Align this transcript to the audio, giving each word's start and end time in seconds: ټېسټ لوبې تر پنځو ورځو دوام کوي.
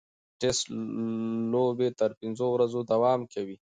ټېسټ 0.39 0.65
لوبې 1.51 1.89
تر 1.99 2.09
پنځو 2.19 2.47
ورځو 2.51 2.79
دوام 2.91 3.21
کوي. 3.33 3.57